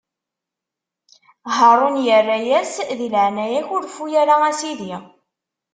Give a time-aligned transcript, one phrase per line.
[1.55, 4.95] Haṛun irra-as: Di leɛnaya-k, ur reffu ara, a sidi!